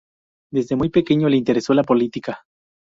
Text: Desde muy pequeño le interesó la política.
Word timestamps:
Desde 0.51 0.75
muy 0.75 0.89
pequeño 0.89 1.29
le 1.29 1.37
interesó 1.37 1.75
la 1.75 1.83
política. 1.83 2.41